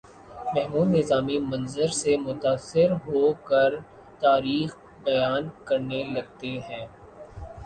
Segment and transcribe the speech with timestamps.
[0.53, 3.69] محمود نظامی منظر سے متاثر ہو کر
[4.19, 6.85] تاریخ بیان کرنے لگتے ہیں